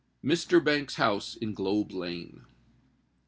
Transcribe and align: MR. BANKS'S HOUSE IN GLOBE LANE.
MR. 0.25 0.63
BANKS'S 0.63 0.95
HOUSE 0.95 1.35
IN 1.35 1.53
GLOBE 1.53 1.91
LANE. 1.91 2.45